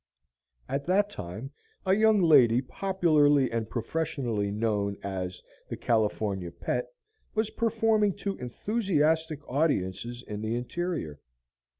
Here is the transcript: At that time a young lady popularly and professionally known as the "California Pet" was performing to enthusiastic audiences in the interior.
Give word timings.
At 0.67 0.87
that 0.87 1.11
time 1.11 1.51
a 1.85 1.93
young 1.93 2.23
lady 2.23 2.59
popularly 2.59 3.51
and 3.51 3.69
professionally 3.69 4.49
known 4.49 4.97
as 5.03 5.43
the 5.69 5.77
"California 5.77 6.49
Pet" 6.49 6.87
was 7.35 7.51
performing 7.51 8.13
to 8.15 8.35
enthusiastic 8.37 9.47
audiences 9.47 10.23
in 10.27 10.41
the 10.41 10.55
interior. 10.55 11.19